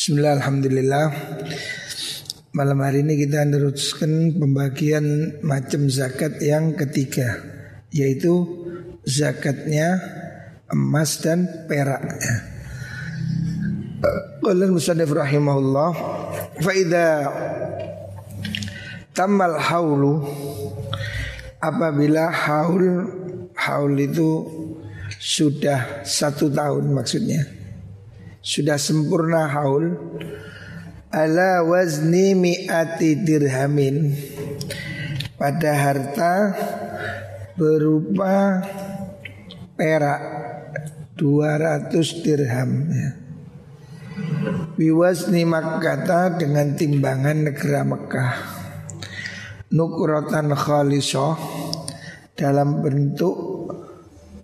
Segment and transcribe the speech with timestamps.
[0.00, 1.06] Bismillah, Alhamdulillah.
[2.56, 7.36] Malam hari ini kita meneruskan pembagian macam zakat yang ketiga
[7.92, 8.32] Yaitu
[9.04, 10.00] zakatnya
[10.72, 12.00] emas dan perak
[14.40, 15.92] Qala al-musannif rahimahullah
[16.64, 17.08] Fa'idha
[19.12, 20.24] Tamal haulu
[21.60, 23.04] Apabila haul
[23.52, 24.48] Haul itu
[25.20, 27.59] sudah satu tahun maksudnya
[28.40, 29.96] sudah sempurna haul.
[31.12, 34.14] Ala wazni mi'ati dirhamin.
[35.36, 36.34] Pada harta
[37.56, 38.60] berupa
[39.76, 40.20] perak
[41.16, 43.10] 200 dirham ya.
[44.76, 48.32] Biwazni Makkata dengan timbangan negara Mekah.
[49.70, 51.36] Nukrotan khalisoh
[52.36, 53.36] Dalam bentuk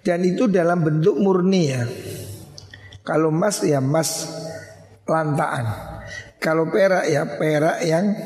[0.00, 1.84] Dan itu dalam bentuk murni ya.
[3.04, 4.28] Kalau emas ya emas
[5.08, 5.66] lantaan.
[6.40, 8.16] Kalau perak ya perak yang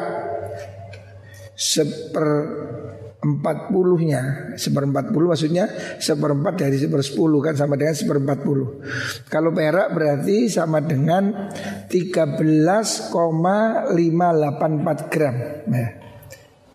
[3.22, 5.70] empat puluhnya seperempat puluh maksudnya
[6.02, 8.82] seperempat dari sepersepuluh kan sama dengan seperempat puluh.
[9.30, 11.54] Kalau perak berarti sama dengan
[11.86, 13.14] 13,584
[15.06, 15.36] gram.
[15.70, 15.88] Nah,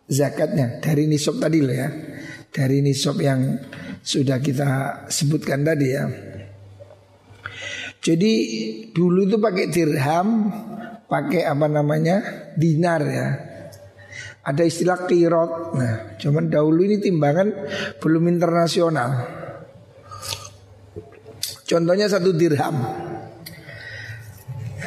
[0.07, 1.92] zakatnya dari nisab tadi loh ya.
[2.48, 3.60] Dari nisab yang
[4.00, 6.07] sudah kita sebutkan tadi ya.
[8.00, 8.31] Jadi
[8.95, 10.48] dulu itu pakai dirham
[11.12, 12.24] pakai apa namanya?
[12.56, 13.47] Dinar ya
[14.48, 15.76] ada istilah kirot.
[15.76, 17.52] Nah, cuman dahulu ini timbangan
[18.00, 19.28] belum internasional.
[21.68, 22.80] Contohnya satu dirham.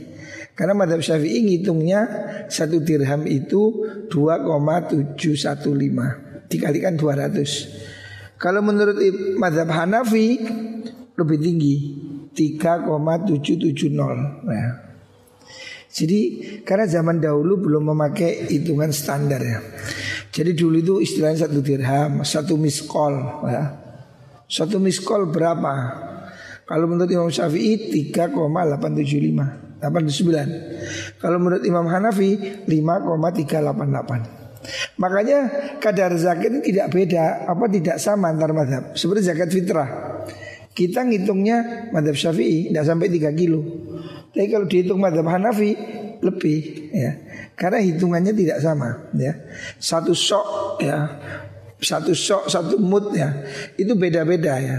[0.52, 2.04] Karena madhab syafi'i ngitungnya
[2.52, 5.16] Satu dirham itu 2,715
[6.50, 7.99] Dikalikan 200
[8.40, 8.96] kalau menurut
[9.36, 10.40] madhab Hanafi
[11.12, 11.76] lebih tinggi
[12.32, 13.92] 3,770
[14.48, 14.88] nah.
[15.90, 16.20] Jadi
[16.64, 19.58] karena zaman dahulu belum memakai hitungan standar ya
[20.30, 23.74] Jadi dulu itu istilahnya satu dirham, satu miskol ya.
[24.46, 25.74] Satu miskol berapa?
[26.64, 34.39] Kalau menurut Imam Syafi'i 3,875 89 Kalau menurut Imam Hanafi 5,388
[35.00, 35.38] Makanya
[35.80, 38.92] kadar zakat ini tidak beda, apa tidak sama antar madhab.
[38.92, 39.88] Seperti zakat fitrah.
[40.70, 43.60] Kita ngitungnya madhab syafi'i tidak sampai 3 kilo.
[44.30, 45.74] Tapi kalau dihitung madhab Hanafi
[46.22, 47.12] lebih ya.
[47.58, 49.34] Karena hitungannya tidak sama ya.
[49.80, 50.98] Satu sok ya.
[51.80, 53.32] Satu sok, satu mut ya.
[53.74, 54.78] Itu beda-beda ya.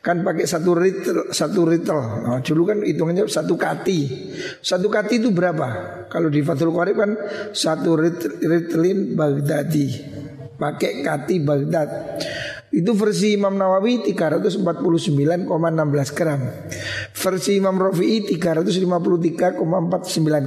[0.00, 1.98] Kan pakai satu ritel satu ritel.
[1.98, 4.30] Nah, dulu kan hitungannya satu kati.
[4.62, 5.68] Satu kati itu berapa?
[6.08, 7.12] Kalau di Fathul Qorib kan
[7.52, 9.88] satu ritelin Baghdadi.
[10.56, 11.88] Pakai kati Baghdad
[12.70, 14.62] itu versi Imam Nawawi 349,16
[16.14, 16.38] gram
[17.10, 19.58] Versi Imam Rafi'i 353,49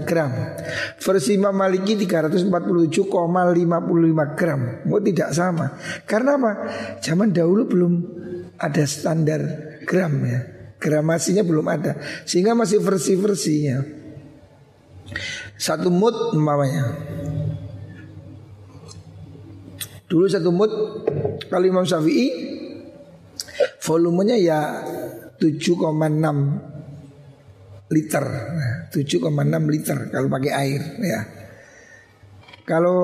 [0.08, 0.31] gram
[1.04, 5.75] Versi Imam Maliki 347,55 gram Mau tidak sama
[6.08, 6.52] Karena apa?
[7.04, 7.94] Zaman dahulu belum
[8.56, 10.40] ada standar gram ya.
[10.80, 11.96] Gramasinya belum ada.
[12.28, 13.84] Sehingga masih versi-versinya.
[15.56, 16.84] Satu mut umpamanya.
[20.13, 20.69] Dulu satu mut
[21.50, 22.30] kalau Imam Syafi'i
[23.81, 24.86] volumenya ya
[25.42, 25.89] 7,6
[27.89, 28.25] liter.
[28.94, 31.26] 7,6 liter kalau pakai air ya.
[32.61, 32.97] Kalau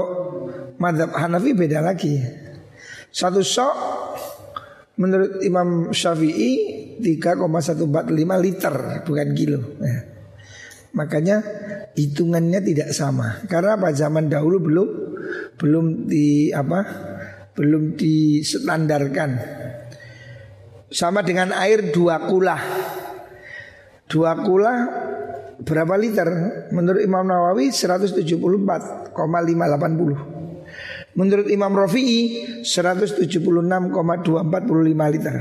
[0.77, 2.21] madhab Hanafi beda lagi.
[3.09, 3.73] Satu sok
[4.99, 6.51] Menurut Imam Syafi'i
[6.99, 8.11] 3,145
[8.43, 8.75] liter
[9.07, 9.79] bukan kilo.
[9.79, 10.03] Ya.
[10.91, 11.39] Makanya
[11.95, 13.39] hitungannya tidak sama.
[13.47, 14.89] Karena apa zaman dahulu belum
[15.55, 16.85] belum di apa?
[17.55, 19.39] Belum distandarkan.
[20.89, 22.57] Sama dengan air dua kula.
[24.09, 24.73] Dua kula
[25.61, 26.27] berapa liter?
[26.73, 29.13] Menurut Imam Nawawi 174,580.
[31.19, 35.35] Menurut Imam Rafi'i 176,245 liter.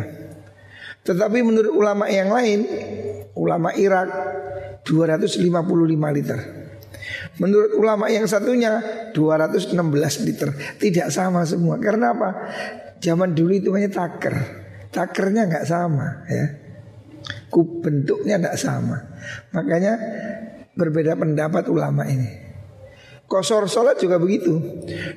[1.06, 2.66] Tetapi menurut ulama yang lain,
[3.38, 4.11] ulama Irak
[4.85, 6.68] 255 liter.
[7.38, 8.83] Menurut ulama yang satunya
[9.14, 10.50] 216 liter.
[10.78, 11.78] Tidak sama semua.
[11.78, 12.30] Karena apa?
[12.99, 14.35] Zaman dulu itu hanya taker.
[14.90, 16.47] Takernya nggak sama ya.
[17.47, 18.99] Kub bentuknya nggak sama.
[19.54, 19.95] Makanya
[20.75, 22.50] berbeda pendapat ulama ini.
[23.28, 24.57] Kosor sholat juga begitu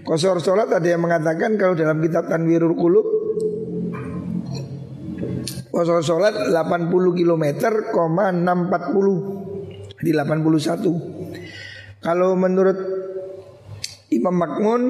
[0.03, 3.07] Kosor sholat ada yang mengatakan Kalau dalam kitab Tanwirul Kulub
[5.71, 7.45] Kosor sholat 80 km,
[7.95, 11.20] 640 Di 81
[12.01, 12.81] Kalau menurut
[14.09, 14.81] Imam Makmun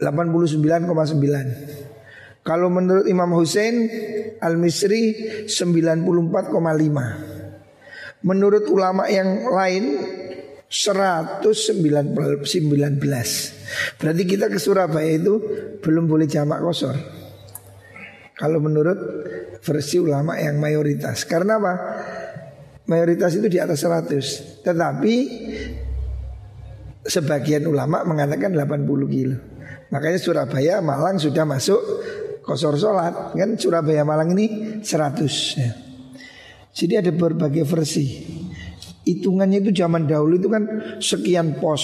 [0.00, 3.84] 89,9 Kalau menurut Imam Hussein
[4.40, 10.00] Al-Misri 94,5 Menurut ulama yang lain
[10.66, 11.46] 119
[14.00, 15.38] Berarti kita ke Surabaya itu
[15.78, 16.98] belum boleh jamak kosor.
[18.36, 18.98] Kalau menurut
[19.64, 21.24] versi ulama yang mayoritas.
[21.24, 21.72] Karena apa?
[22.86, 25.14] Mayoritas itu di atas 100 Tetapi
[27.06, 29.36] Sebagian ulama mengatakan 80 kilo.
[29.94, 31.78] Makanya Surabaya Malang sudah masuk
[32.42, 33.34] kosor sholat.
[33.34, 35.70] Kan Surabaya Malang ini 100 ya.
[36.76, 38.06] Jadi ada berbagai versi.
[39.06, 40.62] Hitungannya itu zaman dahulu itu kan
[40.98, 41.82] sekian pos.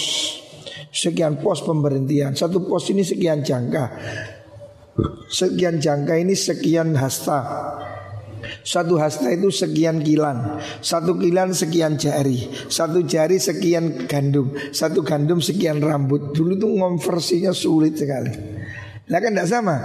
[0.93, 2.37] Sekian pos pemberhentian.
[2.37, 3.85] Satu pos ini sekian jangka.
[5.31, 7.39] Sekian jangka ini sekian hasta
[8.63, 10.63] satu hasta itu sekian kilan.
[10.79, 12.47] Satu kilan sekian jari.
[12.71, 14.55] Satu jari sekian gandum.
[14.71, 16.31] Satu gandum sekian rambut.
[16.31, 18.31] Dulu tuh konversinya sulit sekali.
[19.11, 19.75] Nah kan tidak sama.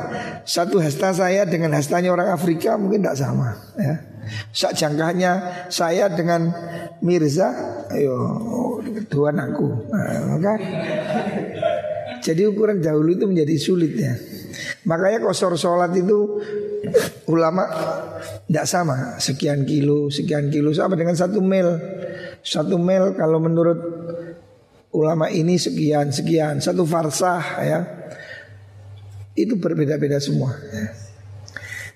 [0.46, 3.98] Satu hasta saya dengan hastanya orang Afrika mungkin tidak sama ya.
[4.52, 6.52] Sak jangkahnya saya dengan
[7.00, 7.48] Mirza
[7.88, 8.44] Ayo
[9.08, 10.52] Tuhan aku nah, maka
[12.20, 14.12] Jadi ukuran dahulu itu menjadi sulit ya
[14.86, 16.40] Makanya kosor sholat itu
[17.30, 17.64] ulama
[18.46, 18.96] tidak sama.
[19.18, 21.68] Sekian kilo sekian kilo sama dengan satu mil.
[22.44, 23.78] Satu mil kalau menurut
[24.94, 26.60] ulama ini sekian sekian.
[26.60, 27.80] Satu farsah ya.
[29.38, 31.07] Itu berbeda-beda semua ya.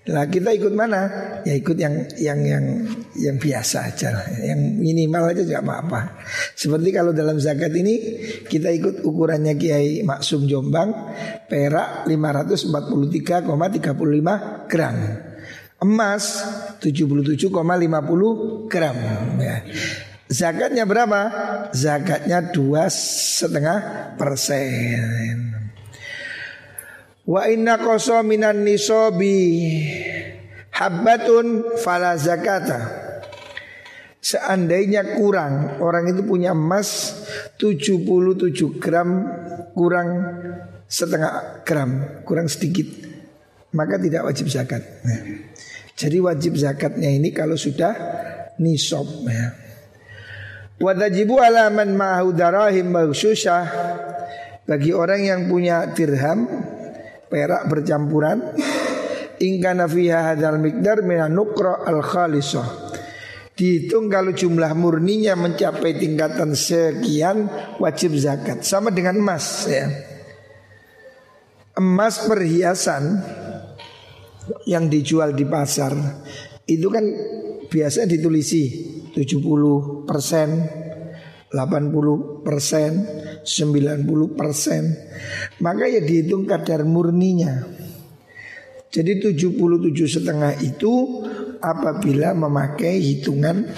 [0.02, 1.06] Nah kita ikut mana?
[1.46, 4.26] Ya ikut yang yang yang yang biasa aja.
[4.42, 6.26] Yang minimal aja tidak apa-apa
[6.58, 10.90] Seperti kalau dalam zakat ini Kita ikut ukurannya Kiai Maksum Jombang
[11.46, 13.46] Perak 543,35
[14.66, 14.98] gram
[15.82, 16.46] Emas
[16.78, 18.96] 77,50 gram
[19.42, 19.66] ya.
[20.30, 21.20] Zakatnya berapa?
[21.74, 25.51] Zakatnya dua setengah persen.
[27.22, 29.38] Wa inna koso minan nisobi
[30.74, 33.02] habbatun fala zakata.
[34.22, 37.10] Seandainya kurang Orang itu punya emas
[37.58, 39.26] 77 gram
[39.74, 40.08] Kurang
[40.86, 42.86] setengah gram Kurang sedikit
[43.74, 45.42] Maka tidak wajib zakat nah,
[45.98, 47.98] Jadi wajib zakatnya ini Kalau sudah
[48.62, 49.50] nisob ya.
[50.78, 52.94] Wadajibu alaman ma'ahu darahim
[54.62, 56.46] Bagi orang yang punya dirham
[57.32, 58.52] perak bercampuran.
[59.40, 62.92] Ingkana fiha hadal mikdar mina nukra al khalisah.
[63.56, 67.48] Dihitung kalau jumlah murninya mencapai tingkatan sekian
[67.80, 68.60] wajib zakat.
[68.60, 69.88] Sama dengan emas ya.
[71.72, 73.24] Emas perhiasan
[74.68, 75.96] yang dijual di pasar
[76.68, 77.04] itu kan
[77.72, 78.62] biasa ditulisi
[79.16, 80.48] 70 persen
[81.52, 83.04] 80 persen,
[83.44, 84.82] 90 persen
[85.60, 87.68] Maka ya dihitung kadar murninya
[88.88, 91.24] Jadi 77 setengah itu
[91.60, 93.68] apabila memakai hitungan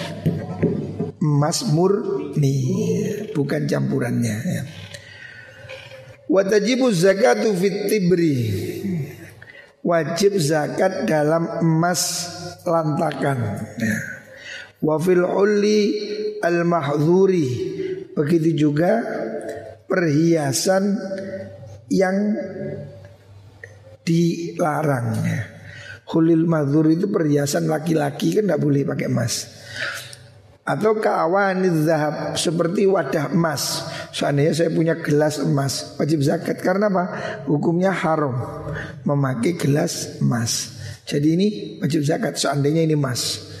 [1.19, 2.57] emas murni
[3.35, 4.63] Bukan campurannya ya.
[6.31, 8.37] Watajibu zakatu fit tibri
[9.85, 12.31] Wajib zakat dalam emas
[12.65, 13.37] lantakan
[13.77, 13.97] ya.
[14.81, 15.81] Wafil uli
[16.45, 17.47] al-mahdzuri.
[18.15, 19.01] Begitu juga
[19.89, 20.95] perhiasan
[21.89, 22.15] yang
[24.05, 25.25] dilarang.
[26.05, 29.49] Hulil madhur itu perhiasan laki-laki kan tidak boleh pakai emas.
[30.65, 33.85] Atau kawan zahab seperti wadah emas.
[34.09, 37.05] Seandainya saya punya gelas emas wajib zakat karena apa?
[37.49, 38.33] Hukumnya haram
[39.05, 40.77] memakai gelas emas.
[41.05, 41.47] Jadi ini
[41.81, 43.53] wajib zakat seandainya ini emas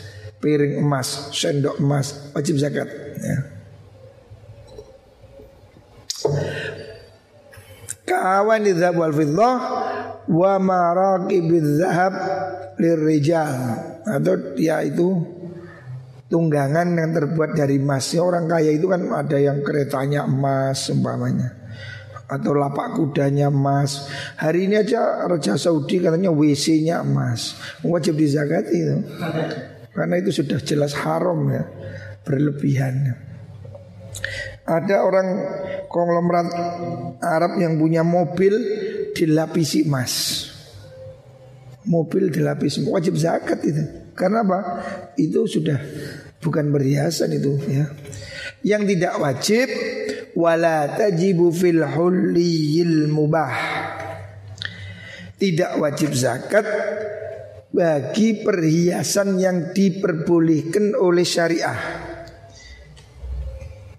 [0.45, 2.85] piring emas, sendok emas, wajib zakat.
[3.17, 3.37] Ya.
[8.05, 9.57] Kawan dzahab wal fiddah
[10.29, 12.13] wa maraqibidz zahab
[12.77, 13.49] lirijal
[14.05, 15.17] atau dia itu
[16.29, 18.13] tunggangan yang terbuat dari emas.
[18.13, 21.65] Ya, orang kaya itu kan ada yang keretanya emas umpamanya
[22.25, 24.09] atau lapak kudanya emas.
[24.37, 27.57] Hari ini aja Raja Saudi katanya WC-nya emas.
[27.81, 28.97] Wajib dizakati itu.
[29.95, 31.63] Karena itu sudah jelas haram ya
[32.27, 33.15] Berlebihan.
[34.65, 35.27] Ada orang
[35.87, 36.49] konglomerat
[37.21, 38.53] Arab yang punya mobil
[39.15, 40.43] Dilapisi emas.
[41.87, 44.11] Mobil dilapisi Wajib zakat itu.
[44.11, 44.59] Karena apa?
[45.15, 45.79] Itu sudah
[46.43, 47.87] bukan berhiasan itu ya.
[48.65, 49.67] Yang tidak wajib
[50.35, 53.55] Wala tajibu fil hulliyil mubah.
[55.39, 56.67] Tidak wajib zakat
[57.75, 61.79] bagi perhiasan yang diperbolehkan oleh syariah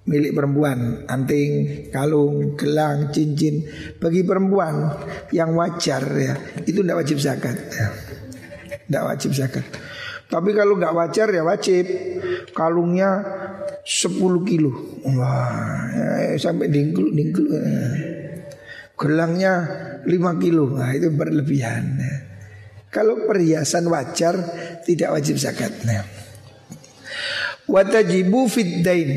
[0.06, 1.50] milik perempuan anting
[1.92, 3.68] kalung gelang cincin
[4.00, 4.96] bagi perempuan
[5.34, 7.88] yang wajar ya itu tidak wajib zakat ya.
[8.86, 9.66] Tidak wajib zakat.
[10.30, 11.86] Tapi kalau nggak wajar ya wajib.
[12.54, 13.20] Kalungnya
[13.82, 14.72] 10 kilo.
[15.02, 17.50] Wah, ya, sampai dingkul dingkul.
[18.94, 19.52] Gelangnya
[20.06, 20.70] 5 kilo.
[20.70, 21.98] Nah, itu berlebihan.
[22.96, 24.40] Kalau perhiasan wajar
[24.88, 25.68] tidak wajib zakat.
[25.84, 26.00] Nah.
[27.68, 29.10] Watajibu fid dain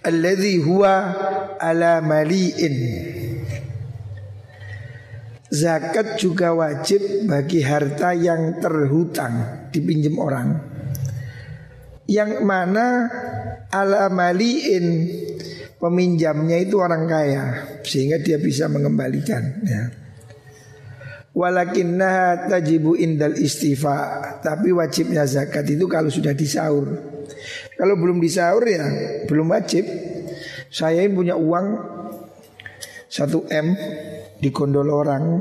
[0.00, 1.12] alladhi huwa
[1.60, 2.76] ala mali'in.
[5.52, 10.56] Zakat juga wajib bagi harta yang terhutang dipinjam orang
[12.08, 13.12] Yang mana
[13.68, 15.12] ala maliin
[15.76, 17.44] Peminjamnya itu orang kaya
[17.84, 20.01] Sehingga dia bisa mengembalikan ya.
[21.32, 24.20] Walakinnaha tajibu indal istifa.
[24.44, 26.84] Tapi wajibnya zakat itu kalau sudah disaur.
[27.72, 28.84] Kalau belum disaur ya
[29.24, 29.88] belum wajib.
[30.72, 31.66] Saya ini punya uang
[33.08, 33.66] 1 M
[34.40, 35.40] di gondol orang.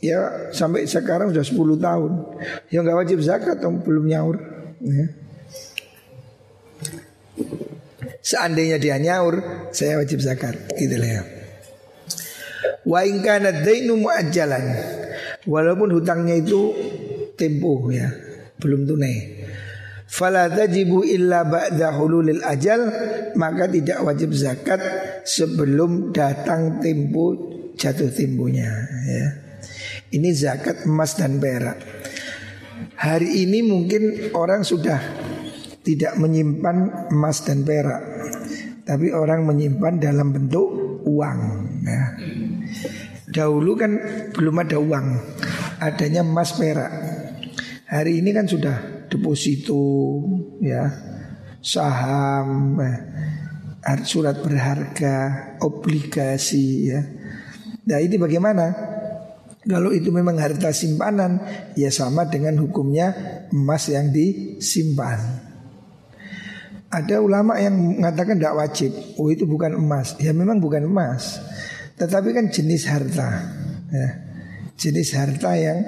[0.00, 2.12] Ya sampai sekarang sudah 10 tahun.
[2.72, 4.36] Ya nggak wajib zakat dong belum nyaur.
[4.84, 5.06] Ya.
[8.24, 10.56] seandainya dia nyaur saya wajib zakat.
[10.80, 11.43] Gitu lah ya
[12.84, 14.64] wa in kana dainu muajjalan
[15.48, 16.72] walaupun hutangnya itu
[17.36, 18.08] tempo ya
[18.60, 19.44] belum tunai
[20.08, 22.80] fala tajibu illa ba'da hululil ajal
[23.34, 24.80] maka tidak wajib zakat
[25.26, 28.70] sebelum datang tempo jatuh timbunya
[29.08, 29.44] ya.
[30.14, 31.78] Ini zakat emas dan perak.
[32.94, 35.00] Hari ini mungkin orang sudah
[35.82, 38.02] tidak menyimpan emas dan perak,
[38.86, 41.63] tapi orang menyimpan dalam bentuk uang.
[43.24, 43.92] Dahulu kan
[44.36, 45.06] belum ada uang,
[45.80, 46.92] adanya emas perak.
[47.88, 50.20] Hari ini kan sudah deposito,
[50.60, 50.86] ya,
[51.64, 55.16] saham, eh, surat berharga,
[55.64, 57.00] obligasi, ya.
[57.84, 58.92] Nah ini bagaimana?
[59.64, 61.40] Kalau itu memang harta simpanan
[61.72, 63.16] Ya sama dengan hukumnya
[63.48, 65.16] emas yang disimpan.
[66.92, 68.92] Ada ulama yang mengatakan tidak wajib.
[69.16, 70.20] Oh itu bukan emas.
[70.20, 71.40] Ya memang bukan emas
[71.94, 73.28] Tetapi kan jenis harta
[73.90, 74.08] ya.
[74.74, 75.78] Jenis harta yang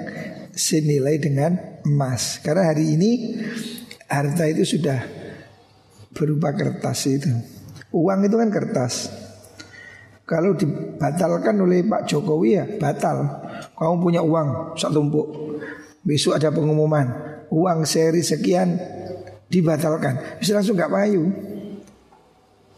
[0.55, 3.35] senilai dengan emas Karena hari ini
[4.07, 5.03] harta itu sudah
[6.15, 7.29] berupa kertas itu
[7.91, 9.11] Uang itu kan kertas
[10.27, 13.47] kalau dibatalkan oleh Pak Jokowi ya batal.
[13.79, 15.27] Kamu punya uang satu tumpuk.
[16.03, 17.07] Besok ada pengumuman
[17.47, 18.75] uang seri sekian
[19.47, 20.19] dibatalkan.
[20.43, 21.31] Bisa langsung nggak payu.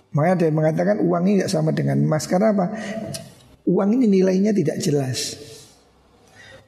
[0.10, 2.26] Makanya ada yang mengatakan uang ini tidak sama dengan emas.
[2.26, 2.66] Karena apa?
[3.70, 5.38] Uang ini nilainya tidak jelas.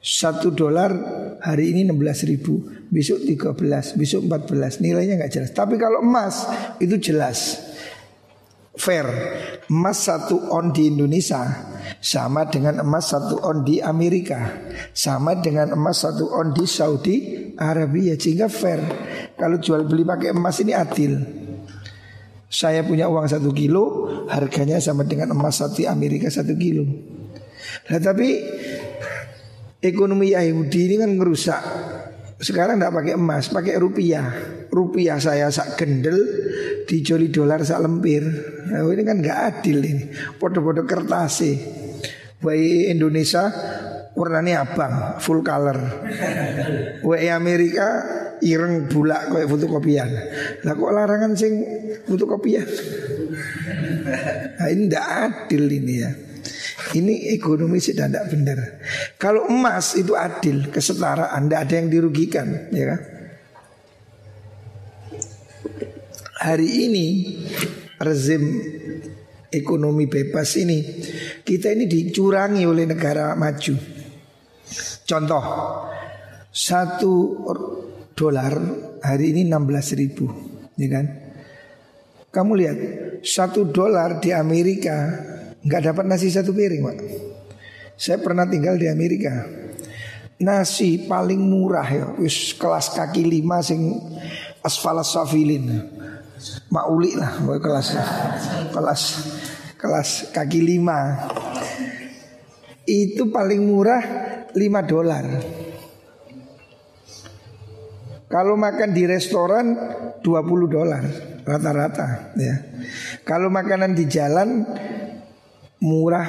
[0.02, 0.90] Satu dolar
[1.38, 2.58] hari ini 16 ribu
[2.90, 5.50] Besok 13, besok 14 Nilainya nggak jelas.
[5.54, 6.46] Tapi kalau emas
[6.78, 7.58] itu jelas.
[8.72, 9.06] Fair.
[9.70, 11.44] Emas satu on di Indonesia
[12.02, 14.54] sama dengan emas satu on di Amerika.
[14.94, 17.16] Sama dengan emas satu on di Saudi
[17.58, 18.14] Arabia.
[18.14, 18.80] Sehingga fair.
[19.34, 21.41] Kalau jual beli pakai emas ini adil
[22.52, 26.84] saya punya uang satu kilo harganya sama dengan emas satu Amerika satu kilo
[27.88, 28.44] nah tapi
[29.80, 31.62] ekonomi Yahudi ini kan ngerusak
[32.42, 34.26] sekarang tidak pakai emas, pakai rupiah.
[34.66, 36.18] Rupiah saya sak gendel,
[36.90, 38.26] dijoli dolar sak lempir.
[38.66, 40.10] Nah, ini kan nggak adil ini.
[40.42, 41.54] Podo-podo kertas sih.
[42.42, 43.46] Bayi Indonesia
[44.18, 45.78] warnanya abang, full color.
[47.06, 48.02] Wae Amerika
[48.42, 50.10] ireng bulak kayak fotokopian.
[50.66, 51.62] Lah kok larangan sing
[52.04, 52.66] fotokopian?
[54.58, 56.10] Nah, ini tidak adil ini ya.
[56.92, 58.58] Ini ekonomi sudah tidak benar.
[59.16, 63.00] Kalau emas itu adil, kesetaraan, tidak ada yang dirugikan, ya kan?
[66.42, 67.06] Hari ini
[68.02, 68.42] rezim
[69.46, 70.82] ekonomi bebas ini
[71.46, 73.78] kita ini dicurangi oleh negara maju.
[75.06, 75.44] Contoh,
[76.50, 77.14] satu
[78.22, 78.54] dolar
[79.02, 80.30] hari ini 16 ribu,
[80.78, 81.06] ya kan?
[82.30, 82.78] Kamu lihat,
[83.26, 85.10] satu dolar di Amerika
[85.58, 86.98] nggak dapat nasi satu piring, Pak.
[87.98, 89.42] Saya pernah tinggal di Amerika.
[90.42, 93.94] Nasi paling murah ya, wis kelas kaki lima sing
[94.62, 95.66] asfalas safilin.
[96.70, 97.88] Mauli lah, kelas
[98.74, 99.02] kelas
[99.78, 101.30] kelas kaki lima.
[102.82, 104.02] Itu paling murah
[104.50, 105.24] 5 dolar.
[108.32, 109.76] Kalau makan di restoran
[110.24, 110.24] 20
[110.72, 111.04] dolar
[111.44, 112.56] rata-rata ya.
[113.28, 114.64] Kalau makanan di jalan
[115.84, 116.28] murah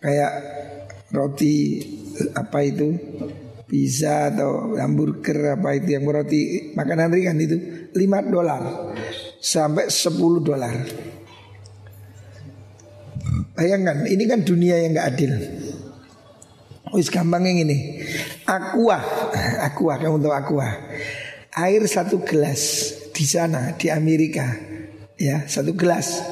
[0.00, 0.32] kayak
[1.12, 1.84] roti
[2.32, 2.88] apa itu
[3.68, 7.56] pizza atau hamburger apa itu yang roti makanan ringan itu
[7.92, 8.00] 5
[8.32, 8.62] dolar
[9.44, 10.74] sampai 10 dolar.
[13.60, 15.32] Bayangkan ini kan dunia yang nggak adil.
[16.90, 18.02] Wis yang ini.
[18.46, 18.98] aqua,
[19.70, 20.68] aqua kamu tahu aqua.
[21.54, 24.46] Air satu gelas di sana di Amerika,
[25.18, 26.22] ya satu gelas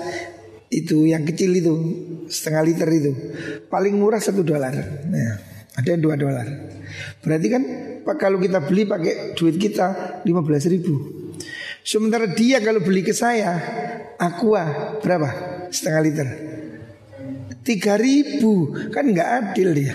[0.71, 1.75] itu yang kecil itu
[2.29, 3.13] setengah liter itu
[3.71, 4.75] paling murah satu dolar.
[5.07, 5.31] Nah,
[5.79, 6.47] ada yang dua dolar.
[7.23, 7.63] Berarti kan
[8.19, 10.95] kalau kita beli pakai duit kita lima belas ribu.
[11.87, 13.55] Sementara dia kalau beli ke saya
[14.19, 15.29] aqua berapa
[15.71, 16.29] setengah liter
[17.69, 19.95] tiga ribu kan nggak adil dia.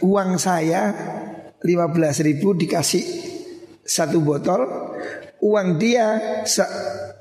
[0.00, 0.92] Uang saya
[1.60, 3.04] lima belas ribu dikasih
[3.84, 4.64] satu botol,
[5.44, 6.16] uang dia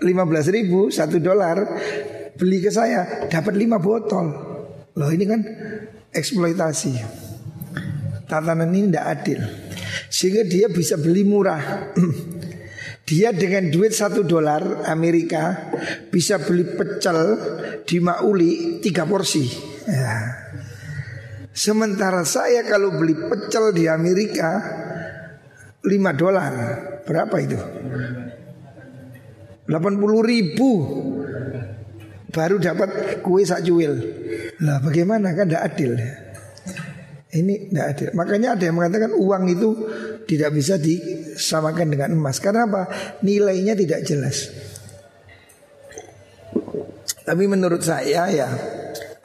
[0.03, 1.59] lima belas ribu satu dolar
[2.39, 4.31] beli ke saya dapat lima botol.
[4.95, 5.41] Loh ini kan
[6.15, 6.93] eksploitasi.
[8.29, 9.39] Tatanan ini tidak adil.
[10.07, 11.91] Sehingga dia bisa beli murah.
[13.09, 15.73] dia dengan duit satu dolar Amerika
[16.13, 17.17] bisa beli pecel
[17.83, 19.49] di Mauli tiga porsi.
[19.89, 20.48] Ya.
[21.59, 24.63] Sementara saya kalau beli pecel di Amerika
[25.83, 26.53] 5 dolar.
[27.03, 27.59] Berapa itu?
[29.67, 29.75] 80
[30.23, 30.71] ribu.
[32.31, 33.91] Baru dapat kue sak cuil.
[34.63, 35.35] Lah bagaimana?
[35.35, 35.99] Kan tidak adil.
[37.27, 38.09] Ini tidak adil.
[38.15, 39.69] Makanya ada yang mengatakan uang itu
[40.29, 42.39] Tidak bisa disamakan dengan emas.
[42.39, 42.87] Karena apa?
[43.25, 44.47] Nilainya tidak jelas.
[47.27, 48.47] Tapi menurut saya ya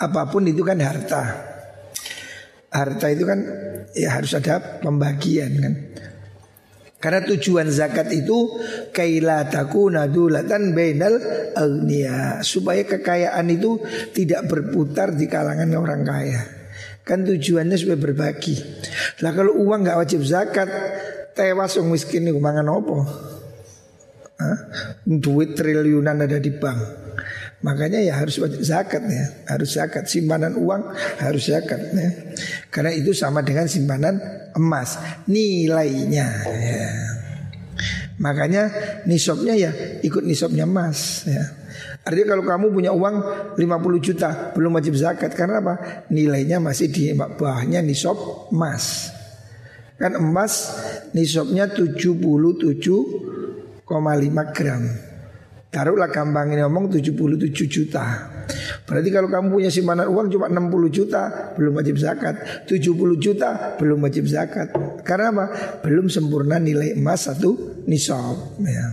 [0.01, 1.54] Apa pun itu kan harta
[2.75, 3.39] harta itu kan
[3.95, 5.75] ya harus ada pembagian kan.
[6.99, 8.57] Karena tujuan zakat itu
[8.89, 11.21] kaila takuna dulatan bainal
[11.53, 13.77] agniya supaya kekayaan itu
[14.17, 16.41] tidak berputar di kalangan orang kaya.
[17.05, 18.57] Kan tujuannya supaya berbagi.
[19.21, 20.65] Lah kalau uang nggak wajib zakat,
[21.37, 23.05] tewas orang miskin itu mangan opo?
[24.41, 24.59] Hah?
[25.05, 26.81] Duit triliunan ada di bank.
[27.65, 30.09] Makanya ya harus zakat ya, harus zakat.
[30.09, 30.89] Simpanan uang
[31.21, 32.11] harus zakat ya.
[32.75, 34.19] Karena itu sama dengan simpanan
[34.59, 34.99] emas,
[35.31, 36.91] nilainya ya.
[38.19, 38.63] Makanya
[39.07, 39.71] nisabnya ya
[40.03, 41.55] ikut nisabnya emas ya.
[42.03, 43.17] Artinya kalau kamu punya uang
[43.55, 43.63] 50
[44.03, 46.03] juta belum wajib zakat karena apa?
[46.11, 48.19] Nilainya masih di bawahnya nisab
[48.51, 49.15] emas.
[49.95, 50.75] Kan emas
[51.15, 53.87] nisabnya 77,5
[54.51, 54.83] gram.
[55.71, 58.34] Taruhlah gampang ini ngomong 77 juta
[58.85, 61.23] Berarti kalau kamu punya simpanan uang cuma 60 juta
[61.57, 64.71] Belum wajib zakat 70 juta belum wajib zakat
[65.03, 65.47] Karena apa?
[65.81, 68.87] Belum sempurna nilai emas satu nisab ya.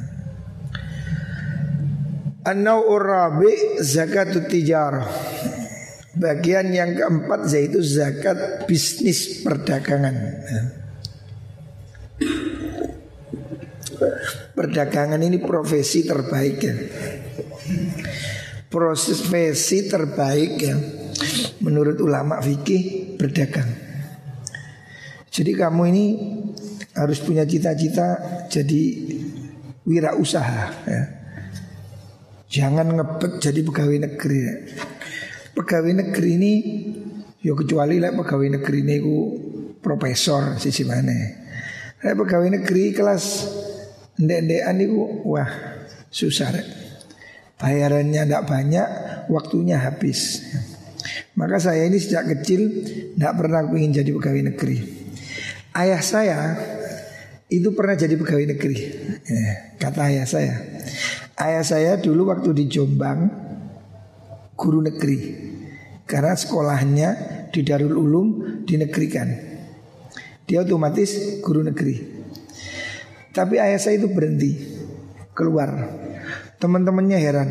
[2.41, 5.07] An-naw'ur rabi zakat tijarah
[6.11, 10.61] Bagian yang keempat yaitu zakat bisnis perdagangan ya.
[14.51, 16.75] Perdagangan ini profesi terbaik ya
[18.71, 20.75] Profesi terbaik ya
[21.59, 23.67] Menurut ulama fikih berdagang
[25.27, 26.05] Jadi kamu ini
[26.95, 28.83] harus punya cita-cita jadi
[29.83, 31.03] wirausaha ya
[32.51, 34.55] Jangan ngebet jadi pegawai negeri ya.
[35.51, 36.53] Pegawai negeri ini
[37.43, 39.17] Ya kecuali lah pegawai negeri ini ku
[39.83, 41.43] profesor sisi mana
[42.01, 43.51] Nah, pegawai negeri kelas
[44.21, 45.49] Ndek-ndekan itu wah
[46.13, 46.67] susah rek.
[47.61, 48.87] Bayarannya tidak banyak,
[49.29, 50.41] waktunya habis.
[51.37, 52.83] Maka saya ini sejak kecil
[53.15, 54.77] tidak pernah ingin jadi pegawai negeri.
[55.77, 56.39] Ayah saya
[57.47, 58.77] itu pernah jadi pegawai negeri.
[59.23, 60.55] Ya, kata ayah saya.
[61.37, 63.29] Ayah saya dulu waktu di Jombang
[64.57, 65.19] guru negeri.
[66.09, 67.09] Karena sekolahnya
[67.53, 68.27] di Darul Ulum
[68.65, 69.29] dinegerikan.
[70.49, 71.95] Dia otomatis guru negeri.
[73.31, 74.51] Tapi ayah saya itu berhenti
[75.31, 76.00] keluar.
[76.61, 77.49] Teman-temannya heran,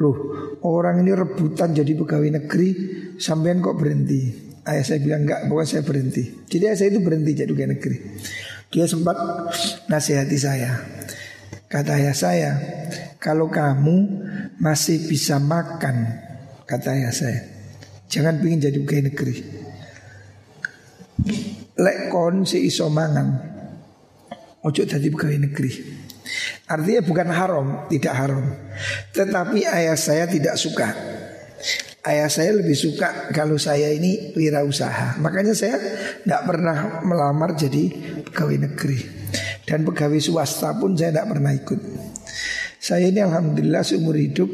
[0.00, 0.16] loh
[0.64, 2.68] orang ini rebutan jadi pegawai negeri,
[3.20, 4.48] sampean kok berhenti?
[4.64, 6.48] Ayah saya bilang enggak, bahwa saya berhenti.
[6.48, 7.96] Jadi ayah saya itu berhenti jadi pegawai negeri.
[8.72, 9.16] Dia sempat
[9.92, 10.80] nasihati saya.
[11.68, 12.52] Kata ayah saya,
[13.20, 13.96] kalau kamu
[14.56, 16.08] masih bisa makan,
[16.64, 17.44] kata ayah saya,
[18.08, 19.36] jangan pingin jadi pegawai negeri.
[21.76, 23.28] Lek kon si iso mangan,
[24.64, 26.07] Ojo jadi pegawai negeri
[26.68, 28.44] Artinya bukan haram, tidak haram.
[29.16, 30.92] Tetapi ayah saya tidak suka.
[32.04, 35.16] Ayah saya lebih suka kalau saya ini wirausaha.
[35.24, 35.80] Makanya saya
[36.20, 37.88] tidak pernah melamar jadi
[38.20, 39.00] pegawai negeri.
[39.64, 41.80] Dan pegawai swasta pun saya tidak pernah ikut.
[42.76, 44.48] Saya ini Alhamdulillah seumur hidup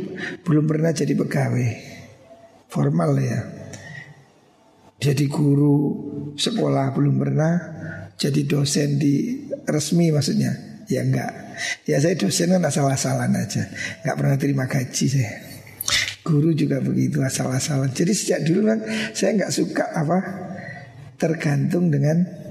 [0.47, 1.71] belum pernah jadi pegawai.
[2.71, 3.41] Formal ya.
[5.03, 5.77] Jadi guru
[6.39, 7.55] sekolah belum pernah
[8.15, 10.55] Jadi dosen di resmi maksudnya.
[10.87, 11.44] Ya enggak
[11.87, 13.69] Ya saya dosen kan asal-asalan aja
[14.03, 15.33] Enggak pernah terima gaji saya
[16.25, 18.81] Guru juga begitu asal-asalan Jadi sejak dulu kan
[19.13, 20.19] saya enggak suka apa
[21.19, 22.45] tergantung dengan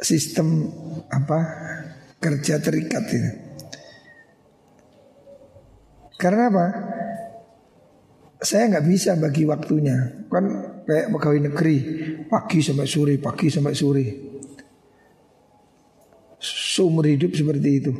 [0.00, 0.70] sistem
[1.10, 1.38] apa
[2.20, 3.30] kerja terikat itu.
[6.16, 6.66] Karena apa?
[8.40, 10.26] Saya nggak bisa bagi waktunya.
[10.32, 10.44] Kan
[10.88, 11.76] kayak pegawai negeri
[12.28, 14.06] pagi sampai sore, pagi sampai sore.
[16.40, 17.92] Seumur hidup seperti itu.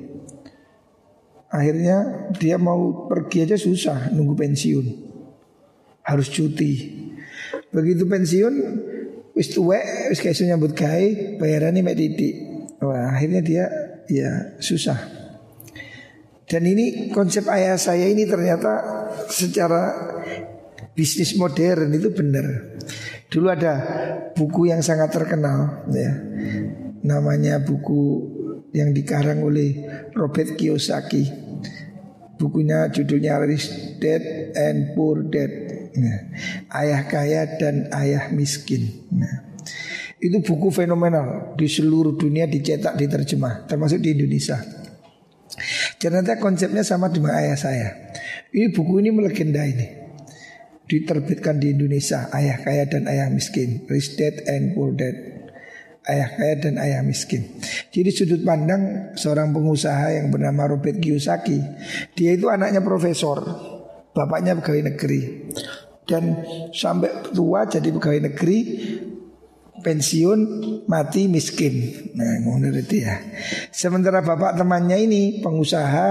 [1.49, 4.87] Akhirnya dia mau pergi aja susah nunggu pensiun.
[6.05, 6.73] Harus cuti.
[7.73, 8.55] Begitu pensiun
[9.37, 11.07] wis tuwek wis kayak nyambut gawe
[11.41, 12.35] bayarannya mek titik.
[12.83, 13.65] Wah, akhirnya dia
[14.11, 14.99] ya susah.
[16.47, 18.79] Dan ini konsep ayah saya ini ternyata
[19.27, 19.91] secara
[20.95, 22.79] bisnis modern itu benar.
[23.27, 23.75] Dulu ada
[24.39, 26.13] buku yang sangat terkenal ya.
[27.07, 28.03] Namanya buku
[28.75, 29.87] yang dikarang oleh
[30.19, 31.31] Robert Kiyosaki.
[32.37, 35.51] Bukunya judulnya Rich Dad and Poor Dad.
[35.97, 36.19] Nah,
[36.83, 39.09] ayah kaya dan ayah miskin.
[39.09, 39.57] Nah,
[40.21, 44.61] itu buku fenomenal di seluruh dunia dicetak diterjemah termasuk di Indonesia.
[45.97, 48.13] Ternyata konsepnya sama dengan ayah saya.
[48.53, 50.05] Ini buku ini melegenda ini.
[50.87, 55.36] Diterbitkan di Indonesia Ayah kaya dan ayah miskin Rich Dad and Poor Dad
[56.07, 57.59] ayah kaya dan ayah miskin.
[57.91, 61.59] Jadi sudut pandang seorang pengusaha yang bernama Robert Kiyosaki,
[62.15, 63.43] dia itu anaknya profesor,
[64.15, 65.51] bapaknya pegawai negeri.
[66.07, 66.39] Dan
[66.71, 68.59] sampai tua jadi pegawai negeri,
[69.83, 70.41] pensiun
[70.87, 71.75] mati miskin.
[72.15, 73.19] Nah, menurut dia.
[73.75, 76.07] Sementara bapak temannya ini pengusaha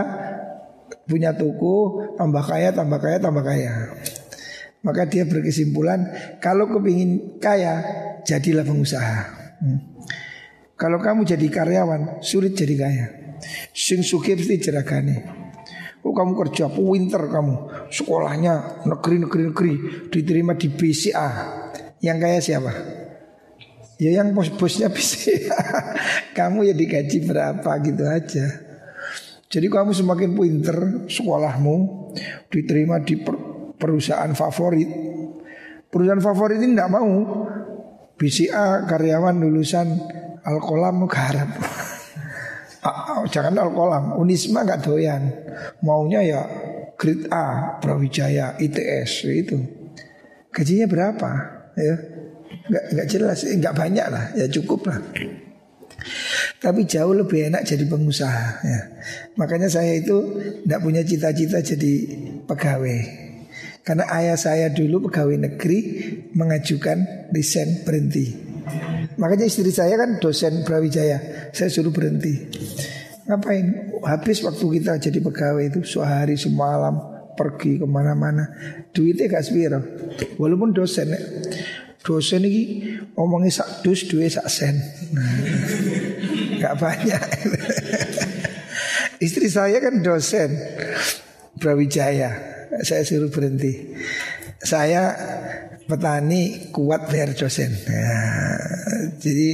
[1.08, 3.72] punya toko, tambah kaya, tambah kaya, tambah kaya.
[4.84, 6.12] Maka dia berkesimpulan
[6.44, 7.82] kalau kepingin kaya
[8.28, 9.45] jadilah pengusaha.
[9.62, 9.80] Hmm.
[10.76, 13.08] Kalau kamu jadi karyawan sulit jadi kaya.
[13.72, 15.46] Sing sugih mesti jeragane.
[16.06, 19.74] Oh kamu kerja winter kamu sekolahnya negeri-negeri negeri
[20.12, 21.30] diterima di BCA.
[22.04, 22.74] Yang kaya siapa?
[23.98, 25.56] Ya yang bos-bosnya BCA.
[26.38, 28.46] kamu ya digaji berapa gitu aja.
[29.50, 31.76] Jadi kamu semakin pinter sekolahmu
[32.52, 33.16] diterima di
[33.80, 34.90] perusahaan favorit.
[35.88, 37.45] Perusahaan favorit ini tidak mau
[38.16, 40.00] BCA karyawan lulusan
[40.46, 41.50] Alkolam garap.
[42.86, 45.24] Ah, jangan Alkolam, Unisma nggak doyan.
[45.82, 46.42] Maunya ya
[46.96, 49.58] grade A, Brawijaya, ITS itu.
[50.54, 51.30] Gajinya berapa?
[51.76, 51.96] Ya,
[52.70, 55.02] nggak nggak jelas, eh, nggak banyak lah, ya cukup lah.
[56.62, 58.82] Tapi jauh lebih enak jadi pengusaha ya.
[59.34, 61.94] Makanya saya itu tidak punya cita-cita jadi
[62.46, 63.25] pegawai
[63.86, 65.80] karena ayah saya dulu pegawai negeri
[66.34, 68.34] mengajukan desain berhenti.
[69.22, 71.22] Makanya istri saya kan dosen Brawijaya.
[71.54, 72.50] Saya suruh berhenti.
[73.30, 73.94] Ngapain?
[74.02, 76.98] Habis waktu kita jadi pegawai itu sehari semalam
[77.38, 78.50] pergi ke mana-mana.
[78.90, 79.86] Duitnya gak sepiro.
[80.42, 81.14] Walaupun dosen
[82.02, 84.82] dosen ini omongnya sak dus duit sak sen.
[85.14, 85.30] Nah,
[86.66, 87.22] gak banyak.
[89.26, 90.58] Istri saya kan dosen
[91.62, 93.96] Brawijaya saya suruh berhenti.
[94.60, 95.14] Saya
[95.86, 97.70] petani kuat biar dosen.
[97.86, 98.18] Ya,
[99.22, 99.50] jadi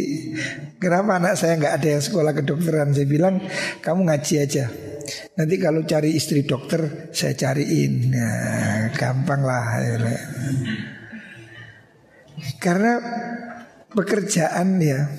[0.79, 2.95] kenapa anak saya nggak ada yang sekolah kedokteran?
[2.95, 3.43] Saya bilang
[3.83, 4.65] kamu ngaji aja.
[5.35, 8.15] Nanti kalau cari istri dokter saya cariin.
[8.15, 8.31] Ya,
[8.95, 9.65] gampang lah.
[9.83, 9.97] Ya.
[12.63, 12.93] Karena
[13.91, 15.11] pekerjaan ya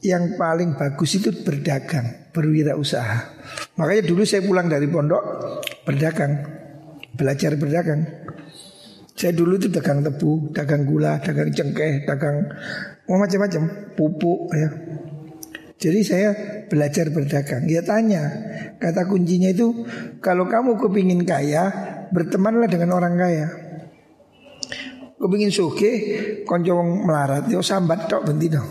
[0.00, 3.18] yang paling bagus itu berdagang, berwirausaha.
[3.76, 5.22] Makanya dulu saya pulang dari pondok
[5.82, 6.59] berdagang
[7.14, 8.06] belajar berdagang.
[9.14, 12.40] Saya dulu itu dagang tebu, dagang gula, dagang cengkeh, dagang
[13.04, 14.68] oh, macam-macam, pupuk ya.
[15.80, 16.28] Jadi saya
[16.68, 17.64] belajar berdagang.
[17.68, 18.20] Ya tanya,
[18.76, 19.84] kata kuncinya itu
[20.24, 21.68] kalau kamu kepingin kaya,
[22.12, 23.48] bertemanlah dengan orang kaya.
[25.20, 25.92] Kepingin suge,
[26.48, 28.68] konjong melarat, yo sambat tok benti dong.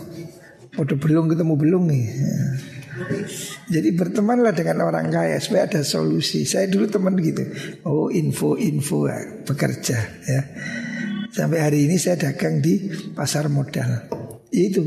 [0.74, 2.04] Udah belum ketemu belum nih.
[3.70, 6.42] Jadi bertemanlah dengan orang kaya supaya ada solusi.
[6.42, 7.46] Saya dulu teman gitu.
[7.86, 10.40] Oh info-info ya, bekerja ya.
[11.30, 14.10] Sampai hari ini saya dagang di pasar modal.
[14.50, 14.82] Itu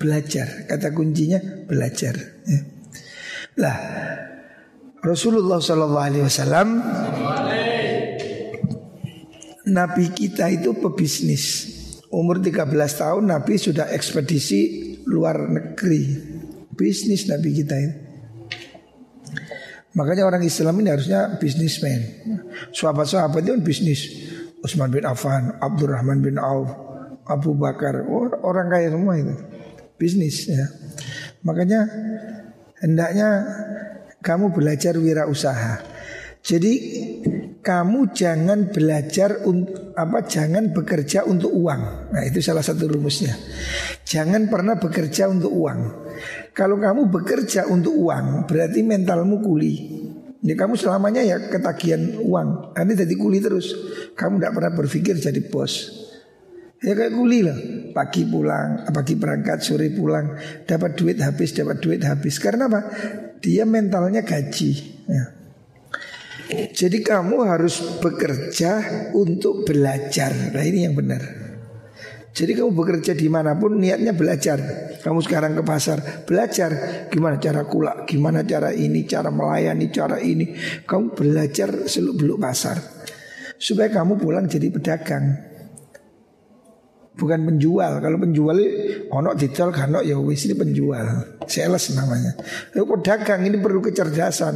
[0.00, 0.64] belajar.
[0.64, 1.36] Kata kuncinya
[1.68, 2.16] belajar.
[2.48, 2.60] Ya.
[3.60, 3.76] Lah
[5.04, 6.68] Rasulullah Shallallahu Alaihi Wasallam
[9.68, 11.76] Nabi kita itu pebisnis.
[12.08, 12.64] Umur 13
[12.96, 16.39] tahun Nabi sudah ekspedisi luar negeri
[16.80, 17.94] bisnis Nabi kita ini.
[19.92, 22.00] Makanya orang Islam ini harusnya bisnismen.
[22.72, 24.00] Sahabat-sahabat itu kan bisnis.
[24.64, 26.72] Utsman bin Affan, Abdurrahman bin Auf,
[27.28, 28.00] Abu Bakar,
[28.40, 29.34] orang kaya semua itu.
[30.00, 30.64] Bisnis ya.
[31.44, 31.84] Makanya
[32.80, 33.28] hendaknya
[34.24, 35.84] kamu belajar wirausaha.
[36.40, 36.72] Jadi
[37.60, 39.44] kamu jangan belajar
[39.92, 42.08] apa jangan bekerja untuk uang.
[42.08, 43.36] Nah, itu salah satu rumusnya.
[44.08, 45.80] Jangan pernah bekerja untuk uang.
[46.56, 49.74] Kalau kamu bekerja untuk uang, berarti mentalmu kuli.
[50.40, 52.72] Ya kamu selamanya ya ketagihan uang.
[52.72, 53.76] Nanti jadi kuli terus.
[54.16, 55.92] Kamu tidak pernah berpikir jadi bos.
[56.80, 57.58] Ya kayak kuli lah.
[57.92, 60.32] Pagi pulang, pagi berangkat, sore pulang,
[60.64, 62.40] dapat duit habis, dapat duit habis.
[62.40, 62.88] Karena apa?
[63.44, 64.70] Dia mentalnya gaji.
[65.04, 65.39] Ya.
[66.50, 68.70] Jadi kamu harus bekerja
[69.14, 70.32] untuk belajar.
[70.54, 71.22] Nah ini yang benar.
[72.30, 74.58] Jadi kamu bekerja di mana pun niatnya belajar.
[75.02, 76.70] Kamu sekarang ke pasar belajar
[77.10, 80.54] gimana cara kulak, gimana cara ini, cara melayani, cara ini.
[80.86, 82.78] Kamu belajar seluk beluk pasar
[83.58, 85.50] supaya kamu pulang jadi pedagang.
[87.18, 88.00] Bukan penjual.
[88.00, 88.56] Kalau penjual
[89.12, 91.04] ono detail kan ya wis ini penjual.
[91.44, 92.32] Sales namanya.
[92.72, 94.54] Lalu pedagang ini perlu kecerdasan